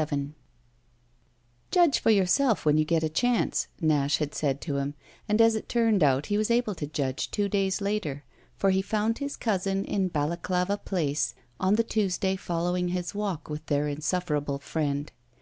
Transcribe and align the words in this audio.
XXXVII 0.00 0.32
"Judge 1.70 1.98
for 1.98 2.08
yourself 2.08 2.64
when 2.64 2.78
you 2.78 2.86
get 2.86 3.02
a 3.02 3.10
chance," 3.10 3.66
Nash 3.82 4.16
had 4.16 4.34
said 4.34 4.62
to 4.62 4.78
him; 4.78 4.94
and 5.28 5.42
as 5.42 5.54
it 5.54 5.68
turned 5.68 6.02
out 6.02 6.24
he 6.28 6.38
was 6.38 6.50
able 6.50 6.74
to 6.76 6.86
judge 6.86 7.30
two 7.30 7.50
days 7.50 7.82
later, 7.82 8.24
for 8.56 8.70
he 8.70 8.80
found 8.80 9.18
his 9.18 9.36
cousin 9.36 9.84
in 9.84 10.08
Balaklava 10.08 10.78
Place 10.86 11.34
on 11.60 11.74
the 11.74 11.84
Tuesday 11.84 12.34
following 12.34 12.88
his 12.88 13.14
walk 13.14 13.50
with 13.50 13.66
their 13.66 13.88
insufferable 13.88 14.58
friend. 14.58 15.12